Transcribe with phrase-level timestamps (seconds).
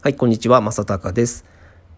[0.00, 1.44] はい、こんにちは、正隆です、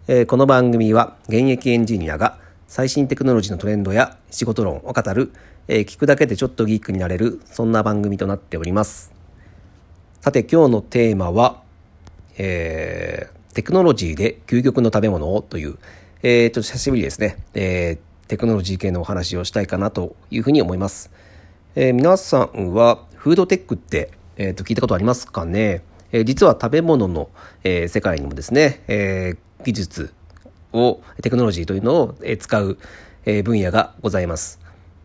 [0.08, 5.34] えーこの番組は現役エンジニアが最新テクノロジーのトレンドや仕事論を語る、
[5.68, 9.12] えー聞くだけでちょっとギークになれる、そんな番組となっております。
[10.22, 11.62] さて、今日のテーマは、
[12.38, 15.76] えーテクノロジーで究極の食べ物をという、
[16.22, 21.10] えー、ちょっと久しぶりですね、えーテクノロジー系のお話をしたいかなというふうに思います。
[21.74, 25.82] えー皆さんはフードテックって、えーと聞いたことありますかね、
[26.12, 27.28] えー実は食べ物の、
[27.64, 30.14] えー世界にもですね、えー技術
[30.72, 32.78] をテクノロジーというのをえー使う、
[33.24, 34.60] えー分野がございます。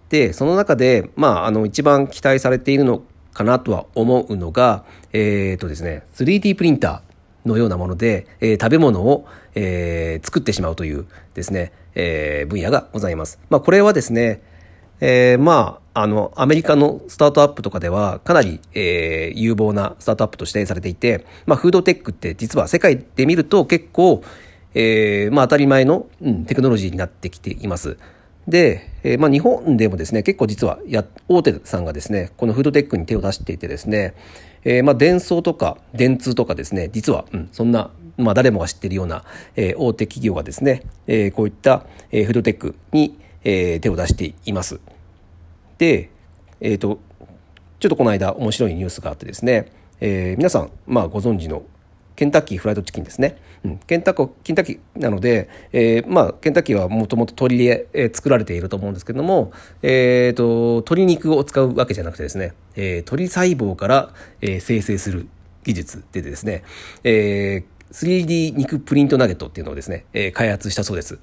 [0.09, 3.01] でその中で、まあ、あの一番期待されているの
[3.33, 13.39] かなとは思うのが、えーとですね、3D プリンターのようなもので、えー食べ物を、えー作ってしまうというですね、えー分野がございます。
[13.49, 14.41] まあ、これはですね、
[15.01, 24.21] えーまあ、あの、アメリカのスタートアップとかでは、かなり、えー有望なスタートアップと指定されていて、まあ、フードテックって実は世界で見ると結構、
[24.73, 27.97] えーまあ、当たり前の、うん、テクノロジーになってきています。
[28.45, 34.15] で、えーまあ、日本でもですね、結構実はや、大手さんがですね、このフードテックに手を出していてですね、
[34.65, 39.23] えーまあ、電装とか電通とかですね、実は、うん、そんな、まあ、誰もが知っているような、
[39.55, 44.81] えー大手企業がですね、えーこういった、えーフードテックに、えー手を出しています。
[45.77, 46.09] で、
[46.61, 46.99] えっ、と、
[47.79, 51.63] ちょっとこの間面白いニュースがあってですね、えー皆さん、まあ、ご存知の
[52.15, 53.37] ケンタッキーフライドチキンですね。
[53.63, 59.51] うん、ケンタッコケンタッキーなので、えーまあ、ケンタッキーはもともと鶏で、作られていると思うんですけども、
[59.81, 65.27] えー、と鶏肉を使うわけじゃなくてですね、えー鶏細胞から、えー生成する
[65.63, 66.63] 技術でですね、
[67.03, 71.19] えー 3D 肉プリントナゲットっていうのをですね、えー開発したそうです。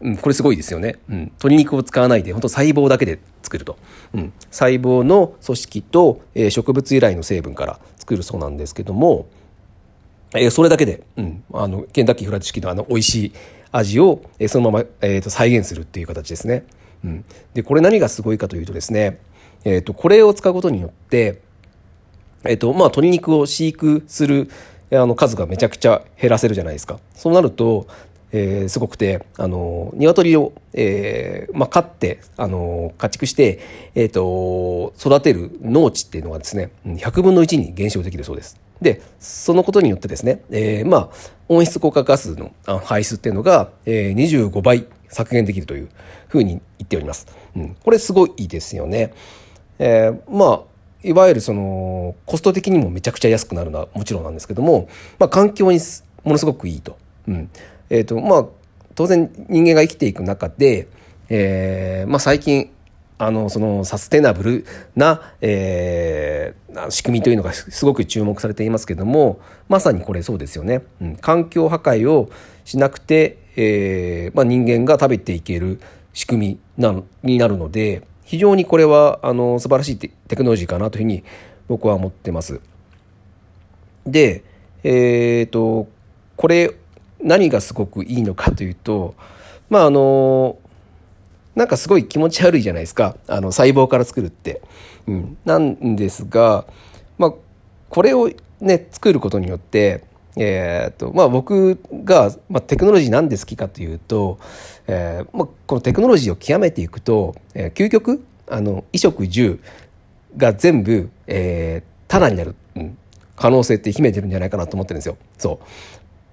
[0.00, 0.98] うん、これすごいですよね。
[1.08, 3.76] うん、鶏肉を使わないで、本当細胞だけで作ると。
[4.14, 9.26] うん、細胞の組織と、えー植物由来の成分から作るそうなんですけども、
[10.34, 13.32] えーそれだけで、うん、あの、ケンタッキーフライドチキンのあの美味しい
[13.72, 16.64] 味を、えーそのまま、えーと再現するっていう形ですね。
[17.04, 17.24] うん。
[17.54, 19.20] で、これ何がすごいかというとですね、
[19.64, 21.40] えっ、と、これを使うことによって、
[22.44, 24.50] えっ、と、まあ、鶏肉を飼育する
[24.92, 26.98] あの数がめちゃくちゃ減らせるじゃないですか。
[27.14, 27.86] そうなると、
[28.32, 33.58] えーすごくて、あの、鶏を、えーまあ、飼って、あの、家畜して、
[33.94, 38.58] えっ、と、育てる農地っていうのはですね、うん100分の1に減少できるそうです。
[38.80, 42.52] で、そのことによってですね、えーまあ、温室効果ガスの
[42.84, 45.88] 排出っていうのが、えー25倍削減できるという
[46.28, 47.26] ふうに言っております。
[47.56, 49.12] うん、これすごいですよね。
[49.78, 50.70] えーまあ
[51.02, 55.80] いわゆるそのコスト的にもめちゃくちゃ安くなるのはもちろんなんですけども、まあ、環境に
[56.24, 56.98] ものすごくいいと。
[57.28, 57.50] うん
[57.90, 58.46] えーとまあ、
[58.94, 60.88] 当然人間が生きていく中で、
[61.28, 62.70] えーまあ、最近
[63.18, 64.66] あのそのサステナブル
[64.96, 70.82] な、えー仕組みというのがすごく注目されていますけどもまさにこれそうですよね。
[71.00, 72.30] うん、環境破壊を
[72.64, 75.80] しなくて、えーまあ、人間が食べていける
[76.12, 81.24] 仕組みなになるので非常にこれはあの素晴らしいテテクノロジーかなというふうに
[81.68, 82.60] 僕は思ってます。
[84.06, 84.44] で、
[84.82, 85.88] えっ、と
[86.36, 86.74] これ
[87.22, 89.14] 何がすごくいいのかというと
[89.68, 90.58] まああの
[91.54, 93.16] なんかすごい気持ち悪いじゃないですか。
[93.26, 94.62] あの細胞から作るって。
[95.06, 96.64] うん、なんですが、
[97.18, 97.34] まあ、
[97.88, 98.30] これを
[98.60, 100.04] ね作ることによって
[100.36, 104.38] えーっとまあ、僕が、まあ、テクノロジーなんで好きかというと、
[104.86, 109.60] えーまあ、このテクノロジーを極めていくと、えー究極あの衣食住
[110.36, 112.98] が全部、えー、タダになる、うん、
[113.36, 115.16] 可能性って秘めてるんじゃないかなと思ってるんですよ。
[115.38, 115.60] そ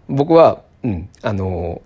[0.09, 0.13] う。
[0.13, 1.81] 僕は、うん、あの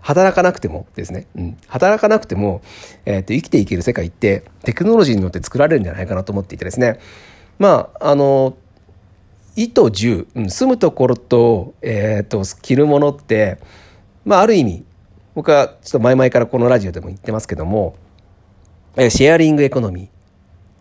[0.00, 2.62] 働かなくてもですね、うん、働かなくても、
[3.04, 6.98] えー、と生きていける世界ってテクノロジーによって作られるんじゃないかなと思っていてですね。
[7.58, 8.56] まああの
[9.56, 13.58] 衣と住、うん、住むところと,、えー、と着るものって、
[14.24, 14.84] まあ、ある意味
[15.34, 17.96] 僕はちょっと前々からこのラジオでも言ってますけども、
[18.96, 20.08] えーシェアリングエコノミー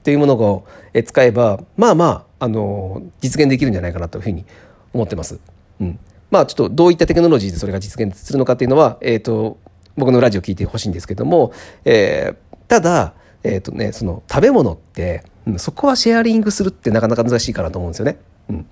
[0.03, 4.45] というものをえー使えばまあまあ、あの実現できるんじゃないかなというふうに
[4.93, 5.39] 思ってます。
[5.81, 5.99] うん、
[6.31, 9.57] まあちょっとどういったテクノロジーでそれが実現するのかっていうのは、えー、と
[9.95, 11.51] 僕のラジオ聞いてほしいんですけども、
[11.85, 13.13] えーただ、
[13.43, 15.23] えーとね、その食べ物って、
[15.57, 18.19] そこはシェアリングするってなかなか難しいかなと思うんですよね。
[18.49, 18.65] うん、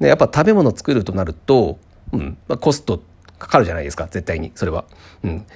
[0.00, 1.78] でやっぱ食べ物作るとなると、
[2.12, 3.02] うんまあ、コスト
[3.38, 4.84] かかるじゃないですか絶対にそれは。
[5.22, 5.46] うん、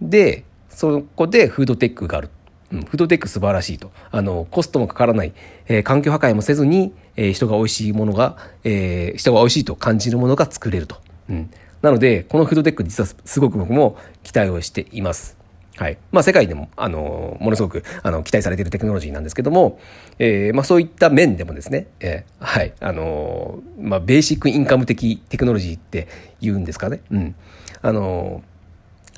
[0.00, 2.30] でそこでフードテックがある。
[2.72, 3.90] うん、フードテック素晴らしいと。
[4.10, 5.32] あの、コストもかからない、
[5.68, 10.96] えー環境破壊もせずに、えー人が美味しいものが、えー人が美味しいと感じるものが作れると。
[11.28, 11.50] うん。
[11.82, 15.40] なので、このフードテック実はすごく僕も期待をしています。
[15.76, 15.96] はい。
[16.12, 19.80] まあ、世界でも、あの、ものすごく、あの、期待されているテクノロジーなんですけども、
[20.18, 22.74] えー、まあ、そういった面でもですね、えー、はい。
[22.80, 26.06] あの、まあ、ベーシックインカム的テクノロジーって
[26.42, 27.00] 言うんですかね。
[27.10, 27.34] うん。
[27.80, 28.42] あの、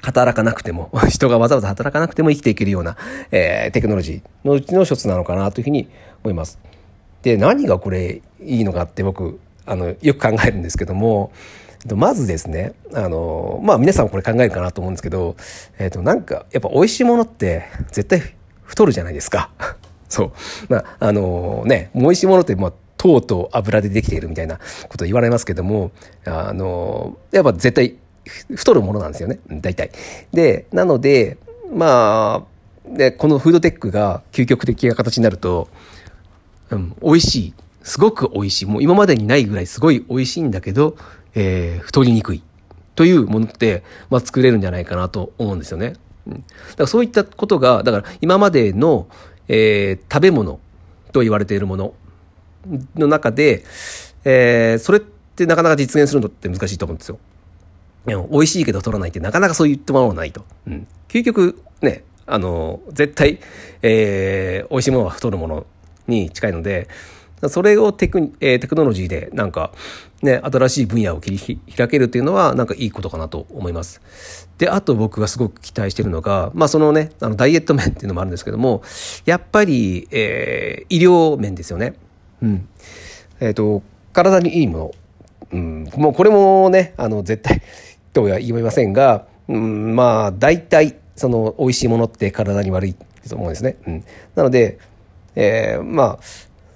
[0.01, 2.97] 働かなくても、 人がわざわざ働かなくても生きていけるような、
[3.31, 5.89] えー、テクノロジーのうちの一つなのかなというふうに
[6.25, 6.59] 思います。
[7.23, 11.33] で、何がこれいいのかって僕、あの、よく考えるんですけども、
[11.95, 15.37] まずですね、あの、まあ皆さんこれ考えるかなと思うんですけど、
[15.79, 18.23] えっ、ー、と、なんか、やっぱ美味しいものって絶対
[18.63, 19.51] 太るじゃないですか。
[20.09, 20.33] そう。
[20.69, 25.91] まあ、あのね、美味しいものって、まあ、糖と油でできているみたいなこと言われますけども、
[26.25, 27.97] あの、やっぱ絶対
[28.55, 29.41] 太るものなんですよね。
[29.49, 29.91] 大体。
[30.33, 31.39] で、なので、
[31.75, 35.69] まあ、で、このフードテックが究極的な形になると、
[36.71, 37.55] うん、美味しい。
[37.83, 38.67] すごく美味しい。
[38.67, 40.97] もう今までにないぐらいすごい美味しいんだけど、
[41.35, 42.43] えー、太りにくい
[42.95, 45.95] というものって、まあ、作れるんじゃないかなと思うんですよね。
[46.27, 46.45] うん、だか
[46.79, 49.09] らそういったことが、だから今までの、
[49.49, 50.61] えー、食べ物
[51.13, 51.95] と言われているもの
[52.97, 53.65] の中で、
[54.25, 57.19] えー、それってなかなか実現するのって難しいと思うんですよ。
[58.07, 60.45] 美味しいけど取らないってなかなかそういったものはないと。
[60.67, 63.39] うん、究極ね、あの、絶対、
[63.83, 65.67] えー、美味しいものは太るもの
[66.07, 66.89] に近いので、
[67.49, 69.73] それをテク,、えー、テクノロジーでなんか
[70.23, 74.49] ね、新しい分野を切り開けるっていうのはなんかいいことかなと思います。
[74.59, 78.83] で、あと僕がすごく期待してるのが、まあそのね、あのダイエット面っていうのもあるんですけども、
[79.25, 81.95] やっぱり、えー、医療面ですよね。
[82.41, 82.69] うん。
[83.41, 83.83] えっ、ー、と、
[84.13, 84.95] 体にいいもの。
[85.53, 87.61] うん、もうこれもね、あの、絶対
[88.13, 92.95] とは言いませんが、うん、まあ大体その美味しいものって体に悪い
[93.29, 93.77] と思うんですね。
[93.87, 94.05] うん。
[94.35, 94.79] なので、
[95.35, 96.19] えー、まあ、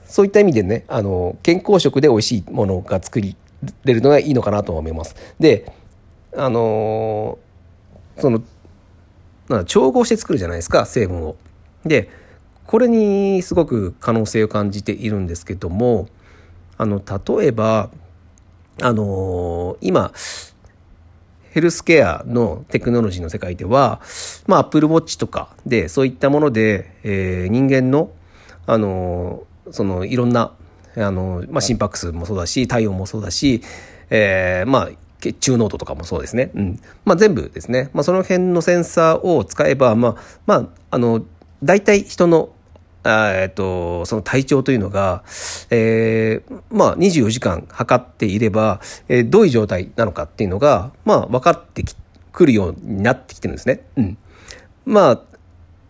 [0.06, 3.36] そういった意味でね、あの、健康食で美味しいものが作り
[3.84, 5.16] れるのがいいのかなと思います。
[5.40, 5.72] で、
[6.36, 8.42] あのー、その、
[9.48, 11.36] な調合して作るじゃないですか、成分を。
[11.84, 12.08] で、
[12.66, 16.08] これにすごく可能性を感じているんですけども、
[16.78, 17.00] あの、
[17.38, 17.90] 例えば、
[18.82, 20.12] あのー、今、
[21.56, 24.02] ヘルスケアのテクノロジーの世界では、
[24.46, 28.12] まあ、Apple Watch とかで、そういったもので、えー、人間の、
[28.66, 30.52] あのーそのいろんな
[30.96, 33.62] あの、まあ、心拍数もそうだし体温もそうだし、
[34.10, 36.50] えー、まあ血中濃度とかもそうですね。
[36.54, 36.80] うん。
[37.04, 37.90] まあ全部ですね。
[37.94, 40.16] まあその辺のセンサーを使えば、まあ、
[40.46, 41.24] まあ、あの、
[41.64, 42.50] 大体人の、
[43.08, 45.22] えっと、その体調というのが、
[45.70, 51.84] えー、まあ24時間測っていれば、えー、どういう状態なのかっていうのが、まあ分かって
[52.32, 53.82] くるようになってきてるんですね。
[53.96, 54.18] うん。
[54.84, 55.20] まあ、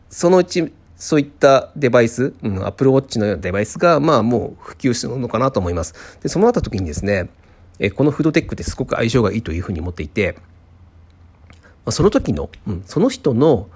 [0.09, 6.19] そのうちそういったデバイス、うん、Apple Watch のようなデバイスが、まあもう普及してるのかなと思います。
[6.23, 7.29] で、そのあった時にですね、
[7.79, 10.37] えこのフードテックってすごく相性がいいというふうに思っていて、
[11.85, 13.69] まあ、その時の、うん、その人の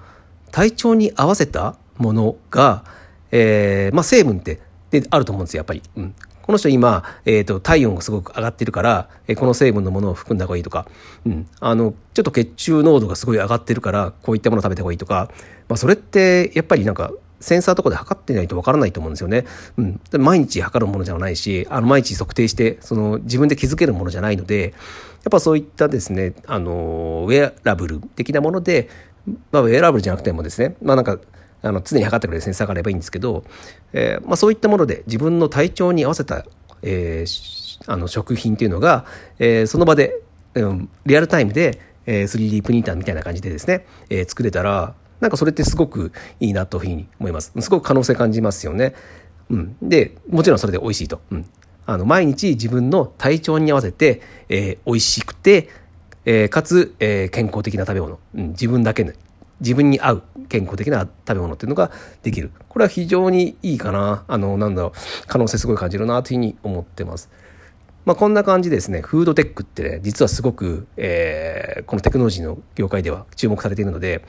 [0.51, 2.83] 体調に合わせたものが、
[3.31, 4.59] えー、まあ成分って
[4.91, 5.81] であると思うんですよ、やっぱり。
[5.95, 6.15] うん。
[6.41, 10.85] この人今、えっ、ー、と、体温がすごく上がってるから、えー、この成分のものを含んだ方がいいとか、
[11.25, 11.47] うん。
[11.59, 15.29] あの、ちょっと血中濃度がすごい上がってるから、こういったものを食べた方がいいとか、
[15.69, 19.45] まあ、それって、やっぱりなんか、センサーとかで測ってないとわからないと思うんですよね。
[19.77, 19.99] うん。
[20.19, 24.73] 毎日測るものじゃないし、あの、毎日測定して、その、自分で気づけるものじゃないので、
[25.23, 28.89] やっぱそういったですね、あの、ウェアラブル的なもので、
[29.51, 31.19] まあ、ウェアラブルじゃなくてもですね、まあなんか、
[31.61, 33.43] あの常に測ってくれるセンサーがあればいいんですけど、
[33.93, 36.45] えーまあ、そういったもので自分の体調に合わせた、
[36.81, 39.05] えー、あの食品っていうのが、
[39.39, 40.21] えー、その場で、
[40.55, 47.53] うん、リアルタイムで、えー、3D プリンターみたいな感じでですね、え、作れたらなんかそれってすごくいいなというふうに思います。
[47.59, 48.95] すごく可能性感じますよね。
[49.49, 51.21] うん、でもちろんそれで美味しいと。
[51.29, 51.45] うん、
[51.85, 55.69] あの毎日自分の体調に合わせて、えー、美味しくて、
[56.25, 59.13] えー、かつ、えー、健康的な食べ物、うん、自分だけの
[59.61, 61.91] 自分に合う健康的な食べ物っていうのが
[62.23, 62.51] できる。
[62.67, 64.25] これは非常にいいかな。
[64.27, 64.91] あの、なんだろう、
[65.27, 67.29] 可能性すごい感じるなというふうに思ってます。
[68.03, 74.25] まあ、こんな感じですね、フードテックってね、実はすごく、えー、このテクノロジーの業界では注目されているので、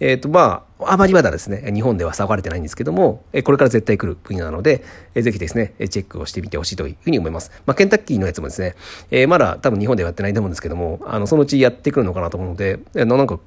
[0.00, 4.82] えっ、ー、と、まあ、あまりまだですね、日本では騒がれてないんですけども、これから絶対来る分野なので、
[5.14, 7.52] ぜひですね、チェックをしてみてほしいというふうに思います。
[7.66, 8.74] まあ、ケンタッキーのやつもですね、
[9.12, 13.38] えー、まだ多分日本ではやってないと思うんですけども、あの、そのうちやってくるのかなと思うので、あのなんか、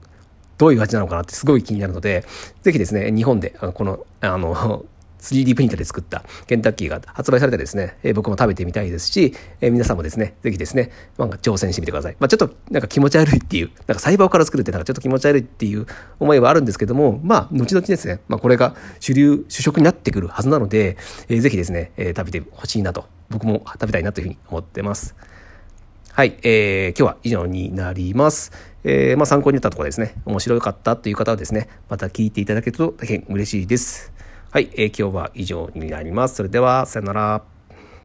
[0.57, 2.25] どういう味なのかなってすごい気になるので、
[2.61, 4.85] ぜひですね、日本で、この、あの、
[5.25, 12.15] 3D プリンターで作ったケンタッキーが発売されてですね、えー、僕も食べてみたいですし、えー、皆さんもですね、ぜひですね、なんか挑戦してみてください。
[12.19, 15.87] まあ、ちょっとなんか気持ち悪いっていう、なんか細胞から作るってなんかちょっと気持ち悪いっていう
[16.19, 20.97] 思いはあるんですけども、まあ、後々ですね、まあ、これが主流、主食になってくるはずなので、
[21.27, 25.15] えー、ぜひですね、えー、食べてほしいなと、僕も食べたいなというふうに思ってます。
[26.15, 28.53] はい、えー、今日は以上になります。
[28.85, 34.13] えー、まあ、参考になったところですね、面白かったという方はですね、また聞いていただけると大変嬉しいです。
[34.49, 36.35] はい、えー、今日は以上になります。
[36.35, 37.54] それでは、さよなら。